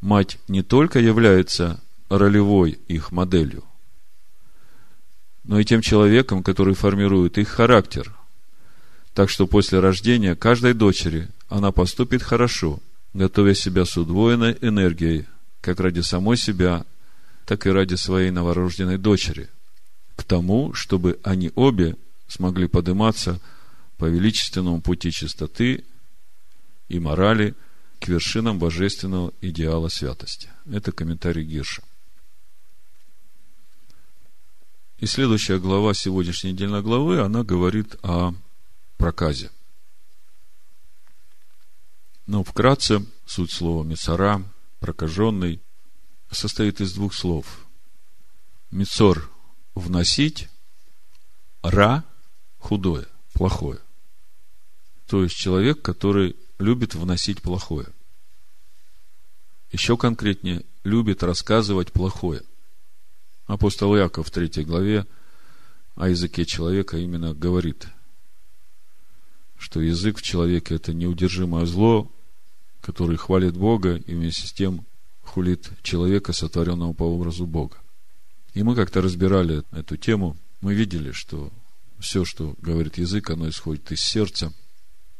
мать 0.00 0.38
не 0.48 0.62
только 0.62 0.98
является 0.98 1.80
ролевой 2.08 2.78
их 2.88 3.12
моделью, 3.12 3.64
но 5.44 5.58
и 5.58 5.64
тем 5.64 5.80
человеком, 5.80 6.42
который 6.42 6.74
формирует 6.74 7.38
их 7.38 7.48
характер. 7.48 8.14
Так 9.14 9.30
что 9.30 9.46
после 9.46 9.80
рождения 9.80 10.36
каждой 10.36 10.74
дочери 10.74 11.28
она 11.48 11.72
поступит 11.72 12.22
хорошо, 12.22 12.80
готовя 13.14 13.54
себя 13.54 13.84
с 13.84 13.96
удвоенной 13.96 14.56
энергией, 14.60 15.26
как 15.60 15.80
ради 15.80 16.00
самой 16.00 16.36
себя, 16.36 16.84
так 17.46 17.66
и 17.66 17.70
ради 17.70 17.94
своей 17.94 18.30
новорожденной 18.30 18.98
дочери, 18.98 19.48
к 20.16 20.22
тому, 20.22 20.74
чтобы 20.74 21.18
они 21.22 21.50
обе 21.54 21.96
смогли 22.28 22.68
подниматься 22.68 23.40
по 23.96 24.04
величественному 24.04 24.80
пути 24.80 25.10
чистоты 25.10 25.84
и 26.88 27.00
морали 27.00 27.54
к 28.00 28.08
вершинам 28.08 28.58
божественного 28.58 29.32
идеала 29.40 29.88
святости. 29.88 30.50
Это 30.70 30.92
комментарий 30.92 31.44
Гирша. 31.44 31.82
И 34.98 35.06
следующая 35.06 35.58
глава 35.58 35.94
сегодняшней 35.94 36.52
недельной 36.52 36.82
главы, 36.82 37.20
она 37.20 37.44
говорит 37.44 37.96
о 38.02 38.34
проказе. 38.96 39.50
Но 42.26 42.42
вкратце, 42.42 43.06
суть 43.24 43.52
слова 43.52 43.84
Мицара, 43.84 44.42
прокаженный, 44.80 45.60
состоит 46.30 46.80
из 46.80 46.92
двух 46.92 47.14
слов. 47.14 47.66
Мицор– 48.70 49.30
вносить, 49.74 50.48
ра– 51.62 52.04
худое, 52.58 53.06
плохое. 53.32 53.78
То 55.06 55.22
есть 55.22 55.36
человек, 55.36 55.80
который 55.80 56.36
любит 56.58 56.94
вносить 56.94 57.42
плохое. 57.42 57.86
Еще 59.70 59.96
конкретнее, 59.96 60.64
любит 60.84 61.22
рассказывать 61.22 61.92
плохое. 61.92 62.42
Апостол 63.46 63.96
Яков 63.96 64.28
в 64.28 64.30
третьей 64.30 64.64
главе 64.64 65.06
о 65.94 66.08
языке 66.08 66.44
человека 66.44 66.96
именно 66.96 67.34
говорит, 67.34 67.88
что 69.58 69.80
язык 69.80 70.18
в 70.18 70.22
человеке– 70.22 70.74
это 70.76 70.94
неудержимое 70.94 71.66
зло, 71.66 72.10
который 72.80 73.16
хвалит 73.16 73.56
Бога 73.56 73.96
и 73.96 74.14
вместе 74.14 74.46
с 74.46 74.52
тем 74.52 74.86
хулит 75.22 75.70
человека, 75.82 76.32
сотворенного 76.32 76.92
по 76.92 77.02
образу 77.02 77.46
Бога. 77.46 77.76
И 78.54 78.62
мы 78.62 78.74
как-то 78.74 79.02
разбирали 79.02 79.62
эту 79.72 79.96
тему, 79.96 80.36
мы 80.60 80.74
видели, 80.74 81.12
что 81.12 81.52
все, 81.98 82.24
что 82.24 82.54
говорит 82.60 82.98
язык, 82.98 83.30
оно 83.30 83.48
исходит 83.48 83.92
из 83.92 84.00
сердца. 84.00 84.52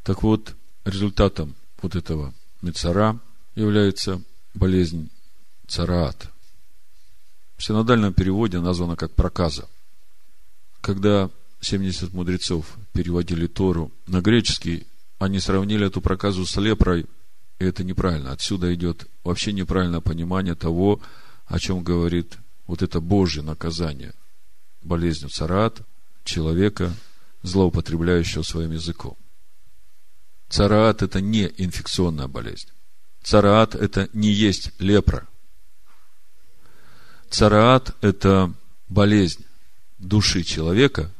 Так 0.02 0.22
вот, 0.22 0.54
результатом 0.88 1.54
вот 1.82 1.96
этого 1.96 2.34
мецара 2.62 3.18
является 3.54 4.22
болезнь 4.54 5.10
цараат. 5.66 6.30
В 7.56 7.64
синодальном 7.64 8.12
переводе 8.14 8.60
названа 8.60 8.96
как 8.96 9.12
проказа. 9.14 9.68
Когда 10.80 11.30
70 11.60 12.12
мудрецов 12.12 12.76
переводили 12.92 13.46
Тору 13.46 13.90
на 14.06 14.20
греческий, 14.20 14.86
они 15.18 15.40
сравнили 15.40 15.86
эту 15.86 16.00
проказу 16.00 16.46
с 16.46 16.56
лепрой, 16.56 17.06
и 17.58 17.64
это 17.64 17.82
неправильно. 17.82 18.32
Отсюда 18.32 18.72
идет 18.74 19.06
вообще 19.24 19.52
неправильное 19.52 20.00
понимание 20.00 20.54
того, 20.54 21.00
о 21.46 21.58
чем 21.58 21.82
говорит 21.82 22.38
вот 22.66 22.82
это 22.82 23.00
Божье 23.00 23.42
наказание 23.42 24.14
болезнью 24.82 25.30
царат 25.30 25.82
человека, 26.24 26.92
злоупотребляющего 27.42 28.42
своим 28.42 28.72
языком. 28.72 29.16
Цараат– 30.48 31.02
это 31.02 31.20
не 31.20 31.52
инфекционная 31.56 32.28
болезнь. 32.28 32.68
Цараат– 33.22 33.74
это 33.76 34.08
не 34.12 34.30
есть 34.30 34.72
лепра. 34.78 35.28
Цараат– 37.28 37.94
это 38.00 38.52
болезнь 38.88 39.44
души 39.98 40.42
человека, 40.42 41.12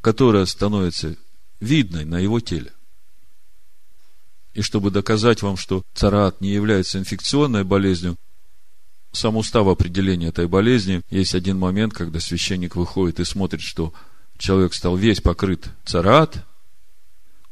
которая 0.00 0.44
становится 0.46 1.16
видной 1.60 2.04
на 2.04 2.18
его 2.18 2.40
теле. 2.40 2.72
И 4.52 4.62
чтобы 4.62 4.90
доказать 4.90 5.42
вам, 5.42 5.56
что 5.56 5.84
цараат 5.94 6.40
не 6.40 6.50
является 6.50 6.98
инфекционной 6.98 7.64
болезнью, 7.64 8.16
сам 9.12 9.36
устав 9.36 9.66
определения 9.68 10.28
этой 10.28 10.46
болезни, 10.46 11.02
есть 11.10 11.34
один 11.34 11.58
момент, 11.58 11.94
когда 11.94 12.20
священник 12.20 12.76
выходит 12.76 13.20
и 13.20 13.24
смотрит, 13.24 13.62
что 13.62 13.92
человек 14.38 14.74
стал 14.74 14.96
весь 14.96 15.20
покрыт 15.20 15.68
цараат, 15.84 16.44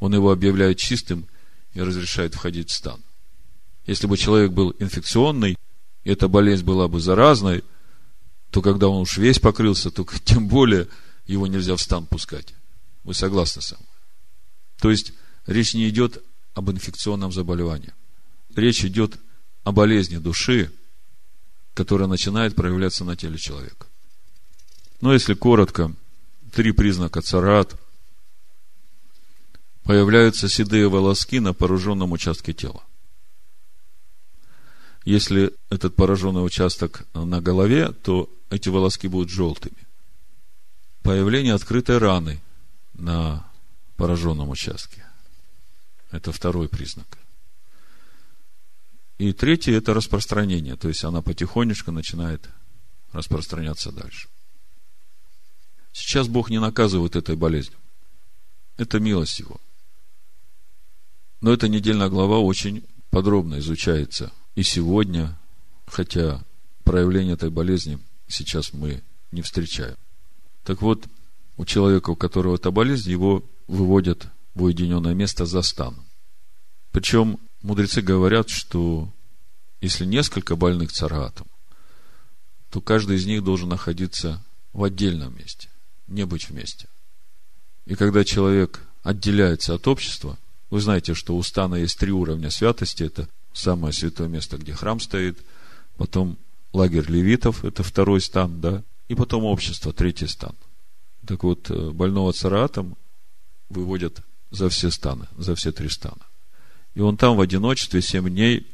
он 0.00 0.14
его 0.14 0.30
объявляет 0.30 0.78
чистым 0.78 1.26
и 1.74 1.80
разрешает 1.80 2.34
входить 2.34 2.70
в 2.70 2.74
стан. 2.74 3.02
Если 3.86 4.06
бы 4.06 4.16
человек 4.16 4.52
был 4.52 4.74
инфекционный, 4.78 5.56
и 6.04 6.10
эта 6.10 6.28
болезнь 6.28 6.64
была 6.64 6.88
бы 6.88 7.00
заразной, 7.00 7.64
то 8.50 8.62
когда 8.62 8.88
он 8.88 9.02
уж 9.02 9.18
весь 9.18 9.38
покрылся, 9.38 9.90
то 9.90 10.06
тем 10.24 10.48
более 10.48 10.88
его 11.26 11.46
нельзя 11.46 11.76
в 11.76 11.80
стан 11.80 12.06
пускать. 12.06 12.54
Вы 13.04 13.14
согласны 13.14 13.62
со 13.62 13.76
мной? 13.76 13.88
То 14.80 14.90
есть, 14.90 15.12
речь 15.46 15.74
не 15.74 15.88
идет 15.88 16.22
об 16.54 16.70
инфекционном 16.70 17.32
заболевании. 17.32 17.92
Речь 18.54 18.84
идет 18.84 19.18
о 19.64 19.72
болезни 19.72 20.18
души, 20.18 20.72
которая 21.74 22.08
начинает 22.08 22.54
проявляться 22.54 23.04
на 23.04 23.16
теле 23.16 23.38
человека. 23.38 23.86
Но 25.00 25.12
если 25.12 25.34
коротко, 25.34 25.94
три 26.52 26.72
признака 26.72 27.22
царат. 27.22 27.78
Появляются 29.88 30.50
седые 30.50 30.86
волоски 30.86 31.40
на 31.40 31.54
пораженном 31.54 32.12
участке 32.12 32.52
тела. 32.52 32.84
Если 35.06 35.54
этот 35.70 35.96
пораженный 35.96 36.44
участок 36.44 37.06
на 37.14 37.40
голове, 37.40 37.92
то 37.92 38.28
эти 38.50 38.68
волоски 38.68 39.08
будут 39.08 39.30
желтыми. 39.30 39.78
Появление 41.02 41.54
открытой 41.54 41.96
раны 41.96 42.42
на 42.92 43.50
пораженном 43.96 44.50
участке. 44.50 45.06
Это 46.10 46.32
второй 46.32 46.68
признак. 46.68 47.06
И 49.16 49.32
третий– 49.32 49.72
это 49.72 49.94
распространение, 49.94 50.76
то 50.76 50.88
есть 50.88 51.02
она 51.02 51.22
потихонечку 51.22 51.92
начинает 51.92 52.46
распространяться 53.12 53.90
дальше. 53.90 54.28
Сейчас 55.94 56.28
Бог 56.28 56.50
не 56.50 56.60
наказывает 56.60 57.16
этой 57.16 57.36
болезнью. 57.36 57.78
Это 58.76 59.00
милость 59.00 59.38
Его. 59.38 59.58
Но 61.40 61.52
эта 61.52 61.68
недельная 61.68 62.08
глава 62.08 62.38
очень 62.38 62.84
подробно 63.10 63.58
изучается 63.58 64.32
и 64.54 64.62
сегодня, 64.62 65.38
хотя 65.86 66.42
проявление 66.84 67.34
этой 67.34 67.50
болезни 67.50 67.98
сейчас 68.26 68.72
мы 68.72 69.02
не 69.30 69.42
встречаем. 69.42 69.96
Так 70.64 70.82
вот, 70.82 71.04
у 71.56 71.64
человека, 71.64 72.10
у 72.10 72.16
которого 72.16 72.56
эта 72.56 72.70
болезнь, 72.70 73.10
его 73.10 73.44
выводят 73.66 74.28
в 74.54 74.64
уединенное 74.64 75.14
место 75.14 75.46
за 75.46 75.62
станом. 75.62 76.04
Причем 76.92 77.38
мудрецы 77.62 78.00
говорят, 78.00 78.48
что 78.48 79.08
если 79.80 80.04
несколько 80.04 80.56
больных 80.56 80.92
царатом, 80.92 81.46
то 82.70 82.80
каждый 82.80 83.16
из 83.16 83.26
них 83.26 83.44
должен 83.44 83.68
находиться 83.68 84.44
в 84.72 84.82
отдельном 84.82 85.36
месте, 85.36 85.68
не 86.06 86.26
быть 86.26 86.48
вместе. 86.48 86.88
И 87.86 87.94
когда 87.94 88.24
человек 88.24 88.80
отделяется 89.02 89.74
от 89.74 89.86
общества, 89.88 90.38
вы 90.70 90.80
знаете, 90.80 91.14
что 91.14 91.36
у 91.36 91.42
стана 91.42 91.76
есть 91.76 91.98
три 91.98 92.12
уровня 92.12 92.50
святости. 92.50 93.04
Это 93.04 93.28
самое 93.52 93.92
святое 93.92 94.28
место, 94.28 94.58
где 94.58 94.72
храм 94.72 95.00
стоит, 95.00 95.38
потом 95.96 96.38
лагерь 96.72 97.10
левитов, 97.10 97.64
это 97.64 97.82
второй 97.82 98.20
стан, 98.20 98.60
да, 98.60 98.82
и 99.08 99.14
потом 99.14 99.44
общество, 99.44 99.92
третий 99.92 100.26
стан. 100.26 100.54
Так 101.26 101.42
вот, 101.42 101.70
э, 101.70 101.90
больного 101.90 102.32
царатом 102.32 102.96
выводят 103.68 104.22
за 104.50 104.68
все 104.68 104.90
станы, 104.90 105.26
за 105.36 105.54
все 105.54 105.72
три 105.72 105.88
стана. 105.88 106.26
И 106.94 107.00
он 107.00 107.16
там 107.16 107.36
в 107.36 107.40
одиночестве 107.40 108.02
семь 108.02 108.28
дней 108.28 108.66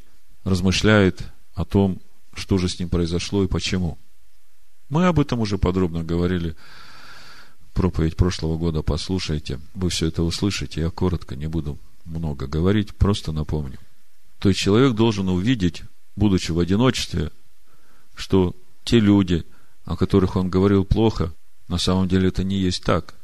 размышляет 0.45 1.23
о 1.55 1.65
том, 1.65 2.01
что 2.35 2.59
же 2.59 2.69
с 2.69 2.79
ним 2.79 2.89
произошло 2.89 3.45
и 3.45 3.49
почему. 3.49 3.99
Мы 4.89 5.07
об 5.07 5.19
этом 5.19 5.41
уже 5.41 5.59
подробно 5.59 6.05
говорили. 6.05 6.57
Проповедь 7.75 8.17
прошлого 8.17 8.57
года 8.57 8.83
послушайте. 8.83 9.61
Вы 9.75 9.91
все 9.91 10.07
это 10.07 10.23
услышите. 10.23 10.81
Я 10.81 10.91
коротко 10.91 11.35
не 11.35 11.49
буду 11.49 11.79
много 12.05 12.47
говорить, 12.47 12.95
просто 12.95 13.33
напомню. 13.33 13.79
То 14.39 14.49
есть 14.49 14.61
человек 14.61 14.95
должен 14.95 15.29
увидеть, 15.29 15.83
будучи 16.17 16.53
в 16.53 16.61
одиночестве, 16.61 17.31
что 18.15 18.55
те 18.85 19.01
люди, 19.01 19.45
о 19.85 19.97
которых 19.97 20.37
он 20.37 20.51
говорил 20.51 20.85
плохо, 20.85 21.33
на 21.67 21.79
самом 21.79 22.09
деле 22.09 22.29
это 22.29 22.45
не 22.45 22.59
есть 22.59 22.85
так. 22.85 23.15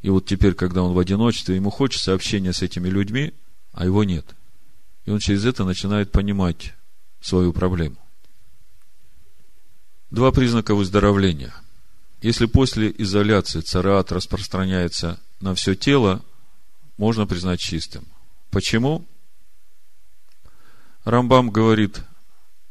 И 0.00 0.08
вот 0.10 0.26
теперь, 0.26 0.54
когда 0.54 0.82
он 0.82 0.94
в 0.94 0.98
одиночестве, 0.98 1.56
ему 1.56 1.70
хочется 1.70 2.14
общения 2.14 2.52
с 2.52 2.62
этими 2.62 2.88
людьми, 2.88 3.34
а 3.72 3.84
его 3.84 4.04
нет. 4.04 4.34
И 5.04 5.10
он 5.10 5.18
через 5.18 5.44
это 5.44 5.64
начинает 5.64 6.10
понимать 6.10 6.74
свою 7.20 7.52
проблему. 7.52 7.96
Два 10.10 10.30
признака 10.30 10.74
выздоровления. 10.74 11.54
Если 12.24 12.46
после 12.46 12.90
изоляции 12.96 13.60
цараат 13.60 14.10
распространяется 14.10 15.20
на 15.40 15.54
все 15.54 15.74
тело, 15.74 16.24
можно 16.96 17.26
признать 17.26 17.60
чистым. 17.60 18.06
Почему? 18.48 19.04
Рамбам 21.04 21.50
говорит, 21.50 22.00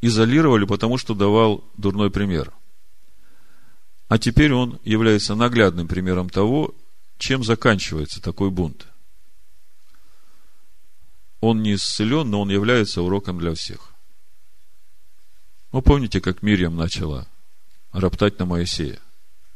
изолировали, 0.01 0.65
потому 0.65 0.97
что 0.97 1.13
давал 1.13 1.63
дурной 1.77 2.09
пример. 2.09 2.51
А 4.07 4.17
теперь 4.17 4.53
он 4.53 4.79
является 4.83 5.35
наглядным 5.35 5.87
примером 5.87 6.31
того, 6.31 6.73
чем 7.19 7.43
заканчивается 7.43 8.23
такой 8.23 8.49
бунт 8.49 8.87
он 11.41 11.61
не 11.61 11.75
исцелен, 11.75 12.27
но 12.27 12.41
он 12.41 12.49
является 12.49 13.03
уроком 13.03 13.37
для 13.37 13.53
всех. 13.53 13.93
Вы 15.71 15.83
помните, 15.83 16.21
как 16.21 16.41
Мирьям 16.41 16.75
начала 16.75 17.27
роптать 17.91 18.39
на 18.39 18.45
Моисея 18.45 18.99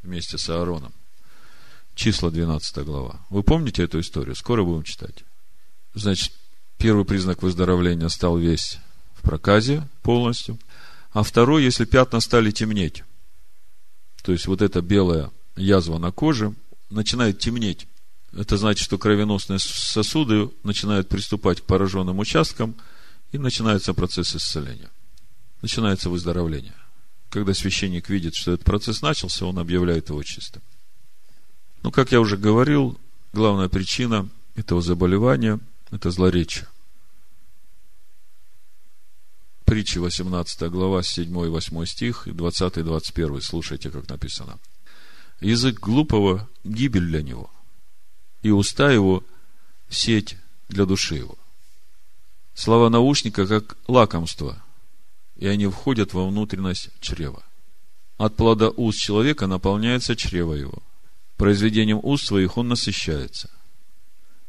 вместе 0.03 0.37
с 0.37 0.49
Аароном? 0.49 0.93
Числа 1.95 2.31
12 2.31 2.77
глава. 2.85 3.19
Вы 3.29 3.43
помните 3.43 3.83
эту 3.83 3.99
историю? 3.99 4.35
Скоро 4.35 4.63
будем 4.63 4.83
читать. 4.83 5.23
Значит, 5.93 6.33
первый 6.77 7.05
признак 7.05 7.41
выздоровления 7.41 8.07
стал 8.09 8.37
весь 8.37 8.79
в 9.15 9.23
проказе 9.23 9.87
полностью. 10.03 10.59
А 11.11 11.23
второй, 11.23 11.63
если 11.63 11.85
пятна 11.85 12.19
стали 12.19 12.51
темнеть. 12.51 13.03
То 14.23 14.31
есть, 14.31 14.45
вот 14.45 14.61
эта 14.61 14.81
белая 14.81 15.31
язва 15.55 15.97
на 15.97 16.11
коже 16.11 16.53
начинает 16.89 17.39
темнеть 17.39 17.87
это 18.37 18.57
значит, 18.57 18.83
что 18.83 18.97
кровеносные 18.97 19.59
сосуды 19.59 20.49
начинают 20.63 21.09
приступать 21.09 21.61
к 21.61 21.63
пораженным 21.63 22.19
участкам, 22.19 22.75
и 23.31 23.37
начинается 23.37 23.93
процесс 23.93 24.35
исцеления. 24.35 24.89
Начинается 25.61 26.09
выздоровление. 26.09 26.75
Когда 27.29 27.53
священник 27.53 28.09
видит, 28.09 28.35
что 28.35 28.53
этот 28.53 28.65
процесс 28.65 29.01
начался, 29.01 29.45
он 29.45 29.59
объявляет 29.59 30.09
его 30.09 30.23
чистым. 30.23 30.61
Но, 31.83 31.91
как 31.91 32.11
я 32.11 32.19
уже 32.21 32.37
говорил, 32.37 32.97
главная 33.33 33.69
причина 33.69 34.29
этого 34.55 34.81
заболевания– 34.81 35.59
это 35.91 36.09
злоречие. 36.11 36.67
Притча 39.65 39.99
18 39.99 40.71
глава, 40.71 41.03
7 41.03 41.29
и 41.45 41.49
8 41.49 41.85
стих, 41.85 42.23
20 42.25 42.77
и 42.77 42.83
21. 42.83 43.41
Слушайте, 43.41 43.91
как 43.91 44.07
написано. 44.07 44.57
Язык 45.41 45.79
глупого– 45.79 46.49
гибель 46.63 47.05
для 47.05 47.21
него– 47.21 47.51
и 48.43 48.49
уста 48.49 48.91
его– 48.91 49.23
сеть 49.89 50.37
для 50.69 50.85
души 50.85 51.15
его. 51.15 51.37
Слова 52.53 52.89
наушника 52.89 53.45
как 53.47 53.77
лакомство, 53.87 54.63
и 55.37 55.47
они 55.47 55.67
входят 55.67 56.13
во 56.13 56.27
внутренность 56.27 56.89
чрева. 56.99 57.43
От 58.17 58.35
плода 58.35 58.69
уст 58.69 58.99
человека 58.99 59.47
наполняется 59.47 60.15
чрево 60.15 60.53
его. 60.53 60.81
Произведением 61.37 61.99
уст 62.01 62.25
своих 62.25 62.57
он 62.57 62.67
насыщается. 62.67 63.49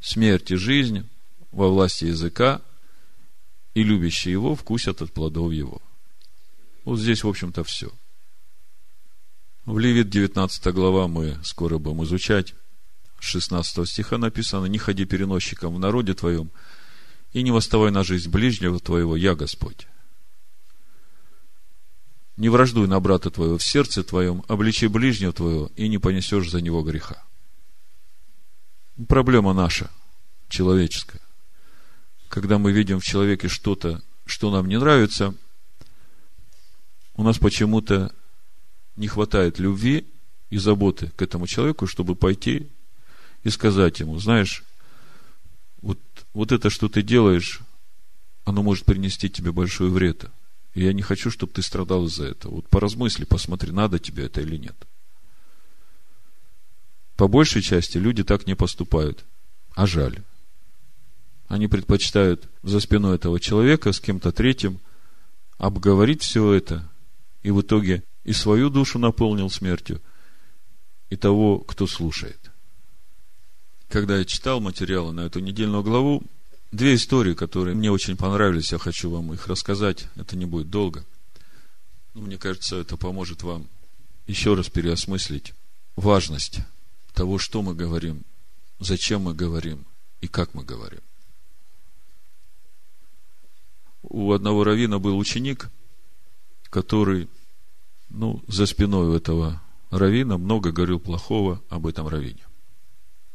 Смерть 0.00 0.50
и 0.50 0.56
жизнь 0.56 1.06
во 1.52 1.68
власти 1.68 2.06
языка, 2.06 2.62
и 3.74 3.82
любящие 3.82 4.32
его 4.32 4.54
вкусят 4.54 5.02
от 5.02 5.12
плодов 5.12 5.52
его. 5.52 5.82
Вот 6.84 6.98
здесь, 6.98 7.22
в 7.22 7.28
общем-то, 7.28 7.64
все. 7.64 7.92
В 9.66 9.78
Левит 9.78 10.08
19 10.08 10.66
глава 10.72 11.06
мы 11.08 11.38
скоро 11.44 11.76
будем 11.76 12.04
изучать. 12.04 12.54
16 13.20 13.86
стиха 13.86 14.16
написано, 14.16 14.64
«Не 14.66 14.78
ходи 14.78 15.04
переносчиком 15.04 15.74
в 15.74 15.78
народе 15.78 16.14
твоем, 16.14 16.50
и 17.34 17.42
не 17.42 17.50
восставай 17.50 17.90
на 17.90 18.04
жизнь 18.04 18.30
ближнего 18.30 18.80
твоего, 18.80 19.14
я 19.16 19.34
Господь». 19.34 19.86
Не 22.38 22.50
враждуй 22.50 22.86
на 22.86 23.00
брата 23.00 23.32
твоего 23.32 23.58
в 23.58 23.64
сердце 23.64 24.04
твоем, 24.04 24.44
обличи 24.46 24.86
ближнего 24.86 25.32
твоего, 25.32 25.72
и 25.74 25.88
не 25.88 25.98
понесешь 25.98 26.48
за 26.48 26.60
него 26.60 26.82
греха. 26.82 27.24
Проблема 29.08 29.52
наша, 29.52 29.90
человеческая. 30.48 31.20
Когда 32.28 32.58
мы 32.58 32.70
видим 32.70 33.00
в 33.00 33.04
человеке 33.04 33.48
что-то, 33.48 34.00
что 34.24 34.52
нам 34.52 34.68
не 34.68 34.78
нравится, 34.78 35.34
у 37.16 37.24
нас 37.24 37.38
почему-то 37.38 38.12
не 38.94 39.08
хватает 39.08 39.58
любви 39.58 40.06
и 40.50 40.58
заботы 40.58 41.10
к 41.16 41.22
этому 41.22 41.48
человеку, 41.48 41.88
чтобы 41.88 42.14
пойти 42.14 42.68
и 43.42 43.50
сказать 43.50 43.98
ему, 43.98 44.16
знаешь, 44.20 44.62
вот, 45.82 45.98
вот 46.34 46.52
это, 46.52 46.70
что 46.70 46.88
ты 46.88 47.02
делаешь, 47.02 47.58
оно 48.44 48.62
может 48.62 48.84
принести 48.84 49.28
тебе 49.28 49.50
большой 49.50 49.90
вред. 49.90 50.30
И 50.74 50.84
я 50.84 50.92
не 50.92 51.02
хочу, 51.02 51.30
чтобы 51.30 51.52
ты 51.52 51.62
страдал 51.62 52.06
из-за 52.06 52.26
этого. 52.26 52.56
Вот 52.56 52.68
поразмысли, 52.68 53.24
посмотри, 53.24 53.72
надо 53.72 53.98
тебе 53.98 54.26
это 54.26 54.40
или 54.40 54.56
нет. 54.56 54.76
По 57.16 57.26
большей 57.26 57.62
части 57.62 57.98
люди 57.98 58.22
так 58.22 58.46
не 58.46 58.54
поступают. 58.54 59.24
А 59.74 59.86
жаль. 59.86 60.22
Они 61.48 61.66
предпочитают 61.66 62.48
за 62.62 62.78
спиной 62.78 63.16
этого 63.16 63.40
человека 63.40 63.92
с 63.92 64.00
кем-то 64.00 64.32
третьим 64.32 64.78
обговорить 65.56 66.22
все 66.22 66.52
это, 66.52 66.88
и 67.42 67.50
в 67.50 67.60
итоге 67.60 68.04
и 68.24 68.32
свою 68.32 68.70
душу 68.70 68.98
наполнил 68.98 69.50
смертью, 69.50 70.00
и 71.10 71.16
того, 71.16 71.58
кто 71.58 71.86
слушает. 71.86 72.50
Когда 73.88 74.18
я 74.18 74.24
читал 74.24 74.60
материалы 74.60 75.12
на 75.12 75.22
эту 75.22 75.40
недельную 75.40 75.82
главу, 75.82 76.22
Две 76.70 76.96
истории, 76.96 77.32
которые 77.32 77.74
мне 77.74 77.90
очень 77.90 78.16
понравились, 78.16 78.72
я 78.72 78.78
хочу 78.78 79.08
вам 79.08 79.32
их 79.32 79.46
рассказать. 79.46 80.06
Это 80.16 80.36
не 80.36 80.44
будет 80.44 80.68
долго. 80.68 81.04
Но 82.12 82.20
мне 82.20 82.36
кажется, 82.36 82.76
это 82.76 82.98
поможет 82.98 83.42
вам 83.42 83.66
еще 84.26 84.54
раз 84.54 84.68
переосмыслить 84.68 85.54
важность 85.96 86.58
того, 87.14 87.38
что 87.38 87.62
мы 87.62 87.74
говорим, 87.74 88.22
зачем 88.80 89.22
мы 89.22 89.34
говорим 89.34 89.86
и 90.20 90.28
как 90.28 90.52
мы 90.52 90.62
говорим. 90.62 91.00
У 94.02 94.32
одного 94.32 94.62
равина 94.62 94.98
был 94.98 95.16
ученик, 95.16 95.70
который, 96.68 97.28
ну, 98.10 98.42
за 98.46 98.66
спиной 98.66 99.08
у 99.08 99.14
этого 99.14 99.62
равина 99.90 100.36
много 100.36 100.70
говорил 100.70 101.00
плохого 101.00 101.62
об 101.70 101.86
этом 101.86 102.08
равине. 102.08 102.44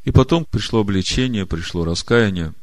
И 0.04 0.12
потом 0.12 0.46
пришло 0.46 0.82
обличение, 0.82 1.48
пришло 1.48 1.84
раскаяние– 1.84 2.54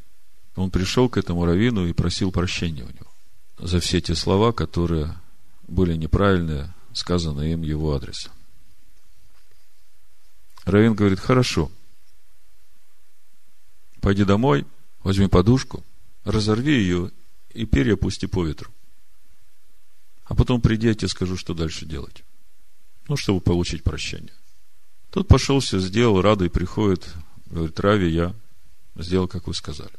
он 0.60 0.70
пришел 0.70 1.08
к 1.08 1.16
этому 1.16 1.44
раввину 1.44 1.86
и 1.86 1.92
просил 1.92 2.32
прощения 2.32 2.82
у 2.82 2.88
него 2.88 3.10
за 3.60 3.80
все 3.80 4.00
те 4.00 4.14
слова, 4.14 4.52
которые 4.52 5.16
были 5.68 5.94
неправильные, 5.94 6.72
сказанные 6.92 7.52
им 7.52 7.62
его 7.62 7.94
адрес. 7.94 8.30
Равин 10.64 10.94
говорит, 10.94 11.20
хорошо, 11.20 11.70
пойди 14.00 14.24
домой, 14.24 14.66
возьми 15.02 15.28
подушку, 15.28 15.84
разорви 16.24 16.72
ее 16.72 17.10
и 17.52 17.66
перья 17.66 17.96
пусти 17.96 18.26
по 18.26 18.44
ветру. 18.44 18.70
А 20.24 20.34
потом 20.34 20.60
приди, 20.60 20.86
я 20.86 20.94
тебе 20.94 21.08
скажу, 21.08 21.36
что 21.36 21.54
дальше 21.54 21.86
делать. 21.86 22.22
Ну, 23.08 23.16
чтобы 23.16 23.40
получить 23.40 23.82
прощение. 23.82 24.34
Тот 25.10 25.26
пошел, 25.26 25.58
все 25.58 25.80
сделал, 25.80 26.22
радый 26.22 26.48
приходит, 26.48 27.12
говорит, 27.46 27.80
Рави, 27.80 28.10
я 28.10 28.34
сделал, 28.96 29.26
как 29.26 29.48
вы 29.48 29.54
сказали. 29.54 29.90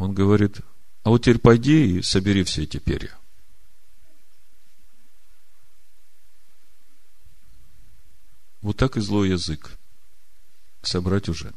Он 0.00 0.14
говорит, 0.14 0.62
а 1.02 1.10
вот 1.10 1.24
теперь 1.24 1.38
пойди 1.38 1.98
и 1.98 2.02
собери 2.02 2.42
все 2.42 2.62
эти 2.62 2.78
перья. 2.78 3.14
Вот 8.62 8.78
так 8.78 8.96
и 8.96 9.00
злой 9.00 9.28
язык. 9.28 9.76
Собрать 10.80 11.28
уже 11.28 11.52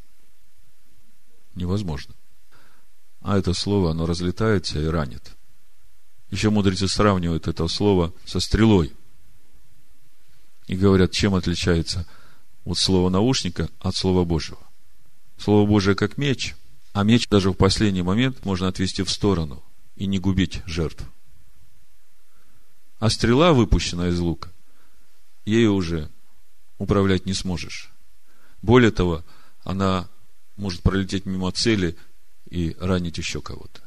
невозможно. 1.56 2.14
А 3.22 3.38
это 3.38 3.54
слово, 3.54 3.92
оно 3.92 4.06
разлетается 4.06 4.78
и 4.78 4.88
ранит. 4.88 5.38
Еще 6.30 6.50
мудрецы 6.50 6.90
сравнивают 6.90 7.48
это 7.48 7.66
слово 7.70 8.14
со 8.26 8.42
стрелой. 8.42 8.92
И 10.68 10.76
говорят, 10.76 11.12
чем 11.12 11.34
отличается 11.34 12.06
вот 12.66 12.78
слово 12.78 13.10
наушника 13.10 13.70
от 13.80 13.96
слова 13.96 14.26
Божьего. 14.26 14.60
Слово 15.38 15.66
Божие 15.66 15.96
как 15.96 16.18
меч– 16.18 16.58
а 16.94 17.04
меч 17.04 17.28
даже 17.28 17.50
в 17.50 17.56
последний 17.56 18.04
момент 18.04 18.46
можно 18.46 18.68
отвести 18.68 19.02
в 19.04 19.10
сторону 19.10 19.64
и 19.96 20.06
не 20.06 20.20
губить 20.20 20.62
жертв. 20.66 21.04
А 23.00 23.10
стрела, 23.10 23.52
выпущенная 23.52 24.12
из 24.12 24.20
лука, 24.20 24.50
ею 25.46 25.74
уже 25.74 26.10
управлять 26.78 27.26
не 27.26 27.34
сможешь. 27.34 27.92
Более 28.62 28.92
того, 28.92 29.24
она 29.64 30.08
может 30.56 30.84
пролететь 30.84 31.26
мимо 31.26 31.52
цели 31.52 31.98
и 32.50 32.78
ранить 32.80 33.18
еще 33.18 33.42
кого-то. 33.42 33.82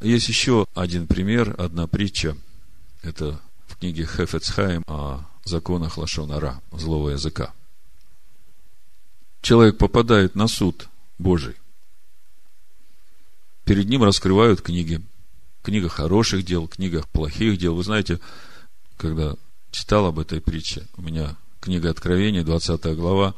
Есть 0.00 0.28
еще 0.28 0.66
один 0.74 1.06
пример, 1.06 1.54
одна 1.58 1.86
притча. 1.86 2.36
Это 3.02 3.40
в 3.66 3.76
книге 3.78 4.06
Хефецхайм 4.06 4.84
о 4.86 5.26
законах 5.44 5.98
Лашонара, 5.98 6.62
злого 6.70 7.10
языка 7.10 7.52
человек 9.44 9.76
попадает 9.76 10.34
на 10.34 10.48
суд 10.48 10.88
Божий, 11.18 11.54
перед 13.64 13.88
ним 13.88 14.02
раскрывают 14.02 14.60
книги. 14.62 15.00
Книга 15.62 15.88
хороших 15.88 16.44
дел, 16.44 16.66
книга 16.66 17.04
плохих 17.12 17.58
дел. 17.58 17.74
Вы 17.74 17.84
знаете, 17.84 18.20
когда 18.96 19.36
читал 19.70 20.06
об 20.06 20.18
этой 20.18 20.40
притче, 20.40 20.86
у 20.96 21.02
меня 21.02 21.36
книга 21.60 21.90
Откровения, 21.90 22.42
20 22.42 22.84
глава, 22.96 23.34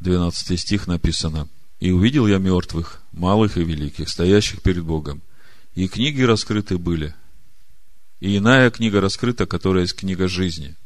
12 0.00 0.58
стих 0.58 0.86
написано. 0.86 1.48
«И 1.80 1.90
увидел 1.90 2.26
я 2.26 2.38
мертвых, 2.38 3.00
малых 3.12 3.56
и 3.56 3.64
великих, 3.64 4.08
стоящих 4.08 4.62
перед 4.62 4.84
Богом. 4.84 5.22
И 5.74 5.88
книги 5.88 6.22
раскрыты 6.22 6.78
были. 6.78 7.14
И 8.20 8.36
иная 8.36 8.70
книга 8.70 9.00
раскрыта, 9.00 9.46
которая 9.46 9.82
есть 9.82 9.96
книга 9.96 10.28
жизни. 10.28 10.76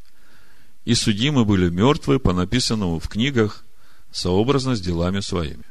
И 0.85 0.95
судимы 0.95 1.45
были 1.45 1.69
мертвые 1.71 2.21
по 2.21 2.33
написанному 2.33 3.01
в 3.01 3.09
книгах 3.09 3.65
сообразно 4.15 4.77
с 4.77 4.81
делами 4.81 5.19
своими. 5.19 5.65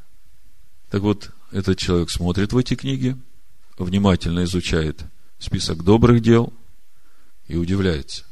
Так 0.90 1.02
вот, 1.02 1.32
этот 1.52 1.80
человек 1.80 2.10
смотрит 2.10 2.52
в 2.52 2.58
эти 2.58 2.76
книги, 2.76 3.18
внимательно 3.78 4.44
изучает 4.44 5.02
список 5.40 5.84
добрых 5.84 6.22
дел 6.22 6.54
и 7.48 7.56
удивляется. 7.56 8.26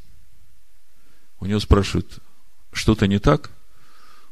У 1.39 1.45
него 1.45 1.61
спрашивают, 1.61 2.19
что-то 2.73 3.07
не 3.07 3.19
так? 3.19 3.51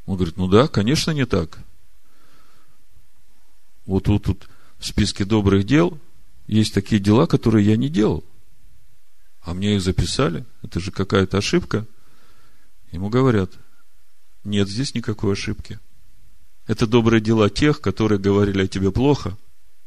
Он 0.06 0.18
говорит, 0.18 0.36
ну 0.36 0.48
да, 0.50 0.68
конечно, 0.68 1.12
не 1.12 1.26
так. 1.26 1.60
Вот 3.86 4.04
тут, 4.04 4.26
тут 4.26 4.50
в 4.80 4.86
списке 4.86 5.24
добрых 5.24 5.66
дел 5.66 5.98
есть 6.46 6.74
такие 6.74 7.00
дела, 7.00 7.26
которые 7.26 7.66
я 7.66 7.78
не 7.78 7.88
делал. 7.88 8.26
А 9.42 9.54
мне 9.54 9.76
их 9.76 9.82
записали. 9.82 10.46
Это 10.62 10.82
же 10.82 10.92
какая-то 10.92 11.38
ошибка. 11.38 11.88
Ему 12.92 13.08
говорят– 13.08 13.52
нет 14.50 14.68
здесь 14.68 14.94
никакой 14.94 15.34
ошибки. 15.34 15.80
Это 16.68 16.86
добрые 16.86 17.22
дела 17.22 17.50
тех, 17.50 17.82
которые 17.82 18.20
говорили 18.20 18.64
о 18.64 18.68
тебе 18.68 18.92
плохо, 18.92 19.38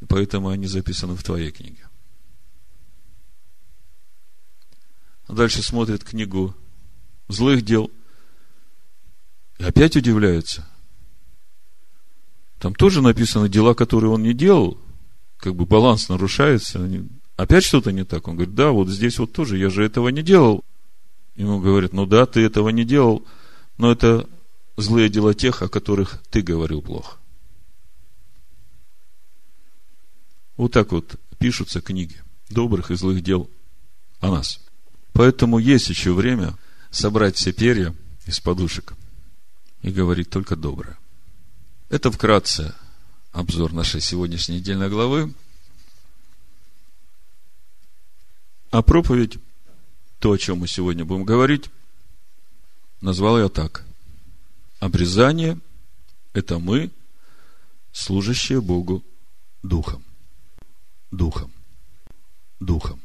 и 0.01 0.05
поэтому 0.05 0.49
они 0.49 0.67
записаны 0.67 1.15
в 1.15 1.23
твоей 1.23 1.51
книге. 1.51 1.87
А 5.27 5.33
дальше 5.33 5.61
смотрит 5.61 6.03
книгу 6.03 6.55
злых 7.29 7.63
дел 7.63 7.89
и 9.59 9.63
опять 9.63 9.95
удивляется. 9.95 10.67
Там 12.59 12.75
тоже 12.75 13.01
написаны 13.01 13.49
дела, 13.49 13.73
которые 13.73 14.11
он 14.11 14.23
не 14.23 14.33
делал, 14.33 14.77
как 15.37 15.55
бы 15.55 15.65
баланс 15.65 16.09
нарушается. 16.09 16.89
Опять 17.35 17.63
что-то 17.63 17.91
не 17.91 18.05
так. 18.05 18.27
Он 18.27 18.35
говорит, 18.35 18.55
да, 18.55 18.71
вот 18.71 18.89
здесь 18.89 19.19
вот 19.19 19.33
тоже, 19.33 19.57
я 19.57 19.69
же 19.69 19.83
этого 19.83 20.09
не 20.09 20.21
делал. 20.21 20.63
Ему 21.35 21.59
говорят, 21.59 21.93
ну 21.93 22.05
да, 22.05 22.25
ты 22.25 22.41
этого 22.41 22.69
не 22.69 22.85
делал, 22.85 23.25
но 23.77 23.91
это 23.91 24.29
злые 24.77 25.09
дела 25.09 25.33
тех, 25.33 25.61
о 25.61 25.69
которых 25.69 26.21
ты 26.29 26.41
говорил 26.41 26.81
плохо. 26.81 27.17
Вот 30.57 30.71
так 30.71 30.91
вот 30.91 31.15
пишутся 31.39 31.81
книги 31.81 32.21
добрых 32.49 32.91
и 32.91 32.95
злых 32.95 33.21
дел 33.21 33.49
о 34.19 34.31
нас. 34.31 34.59
Поэтому 35.13 35.57
есть 35.59 35.89
еще 35.89 36.13
время 36.13 36.55
собрать 36.91 37.35
все 37.35 37.51
перья 37.51 37.93
из 38.25 38.39
подушек 38.39 38.93
и 39.81 39.91
говорить 39.91 40.29
только 40.29 40.55
доброе. 40.55 40.97
Это 41.89 42.11
вкратце 42.11 42.73
обзор 43.31 43.73
нашей 43.73 44.01
сегодняшней 44.01 44.57
недельной 44.57 44.89
главы. 44.89 45.33
А 48.71 48.81
проповедь, 48.81 49.37
то, 50.19 50.31
о 50.31 50.37
чем 50.37 50.59
мы 50.59 50.67
сегодня 50.67 51.05
будем 51.05 51.25
говорить, 51.25 51.69
назвал 53.01 53.37
я 53.39 53.49
так. 53.49 53.83
Обрезание– 54.83 55.57
это 56.33 56.59
мы, 56.59 56.91
служащие 57.93 58.59
Богу 58.59 59.01
Духом. 59.63 60.03
Духом. 61.09 61.53
Духом. 62.59 62.99